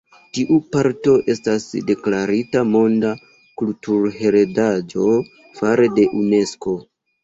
[0.35, 3.13] Tiu parto estas deklarita monda
[3.63, 5.15] kulturheredaĵo
[5.63, 6.81] fare de Unesko.